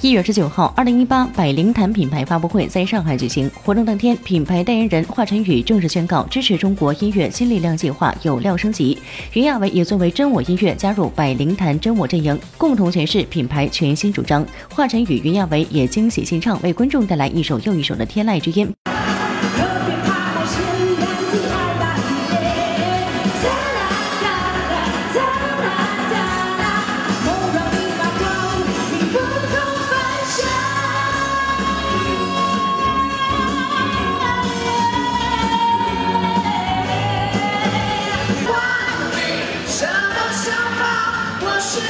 [0.00, 3.50] 一月十九号，二零一八百灵坛品牌发布会在上海举行。
[3.64, 8.96] 活动当天，品牌代言人华晨宇正式宣告支持中国音乐新力量计划有料升级。
[9.32, 14.46] 袁娅维也作为真我音乐加入百灵坛真我阵营，共同诠释品牌全新主张。
[14.70, 18.72] 华晨宇、袁娅维也惊喜献唱，为观众带来一首又一首的天籁之音。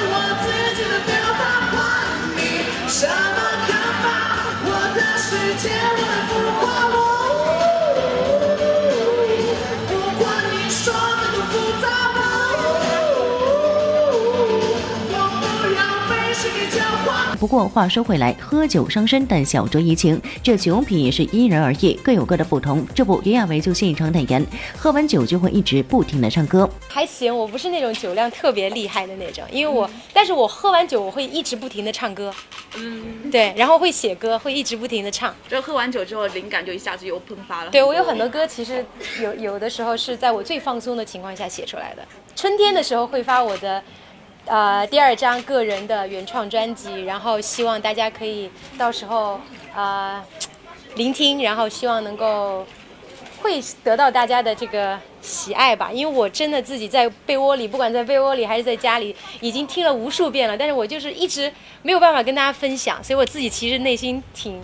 [0.00, 0.46] 我自
[0.76, 1.10] 己的表
[1.40, 1.42] 达
[1.72, 1.76] 管
[2.36, 2.40] 你
[2.88, 3.70] 什么看
[4.02, 4.04] 法？
[4.64, 5.28] 我的世
[5.62, 5.64] 界
[17.42, 22.86] 不过话说回来，喝酒伤身，但小酌怡情，这酒品也是因人而异，各有各的不同。
[22.94, 26.70] 这不，袁娅维就现场坦言，喝完酒就会一直不停的唱歌。
[26.86, 32.32] 还行，我不是那种酒量特别厉害的那种，因为我，但是我喝完酒我会一直不停的唱歌。
[32.76, 35.34] 嗯，对，然后会写歌，会一直不停的唱。
[35.48, 37.72] 就喝完酒之后，灵感就一下子又喷发了。
[37.72, 38.86] 对我有很多歌，其实
[39.20, 42.06] 有有的时候是在我最放松的情况下写出来的。
[42.36, 43.82] 春天的时候会发我的。
[44.46, 49.40] 呃，第二张个人的原创专辑，然后希望大家可以到时候
[49.74, 50.22] 呃
[50.96, 52.66] 聆听，然后希望能够
[53.40, 55.90] 会得到大家的这个喜爱吧。
[55.92, 61.50] 因为我真的自己在被窝里，不管在被窝里还是在家里，已经听了无数遍了，但是我就是一直
[61.82, 64.60] 没有办法跟大家分享，所以我自己其实内心挺。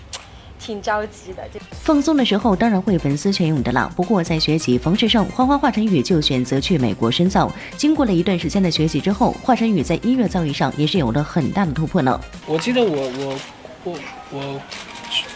[0.58, 3.90] 挺着急的，就放松的时候当然会粉丝全涌的啦。
[3.96, 7.50] 不过在学习方式上，花花华晨宇就选择去美国深造。
[7.76, 12.20] 经过了一段时间的学习之后，华晨宇在音乐造诣上也是有了很大的突破呢。
[12.46, 13.40] 我记得我我
[13.84, 13.98] 我
[14.30, 14.60] 我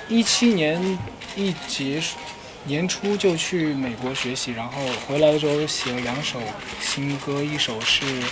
[0.08, 0.98] 一七年
[1.36, 2.18] 一结束
[2.64, 4.72] 年初就去美国学习，然后
[5.06, 6.38] 回来的时候写了两首
[6.80, 8.04] 新歌，一首是《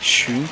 [0.00, 0.44] 寻》，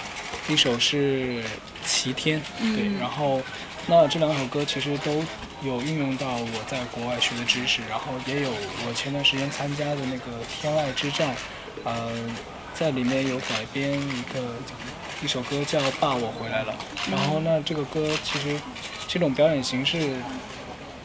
[0.49, 1.43] 一首是
[1.85, 2.41] 《齐天》。
[2.77, 3.41] 对，然后。
[3.87, 5.23] 那这两首歌其实都
[5.63, 11.37] 有运用到我在国外学的知识，然后也有我前段时间参加的那个天籁之战，
[11.85, 12.11] 呃，
[12.73, 14.55] 在里面有改编一个
[15.23, 16.75] 一首歌叫《爸我回来了》，
[17.13, 18.59] 然后那这个歌其实
[19.07, 20.17] 这种表演形式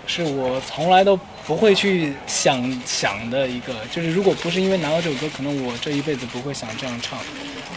[0.09, 1.15] 是我从来都
[1.45, 7.19] 不会去想想的一个，就是如果不是因为拿到这首歌，可能我这一辈子不会想这样唱，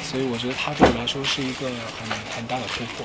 [0.02, 3.04] 所以我觉得它对我来说是一个很很大的突破。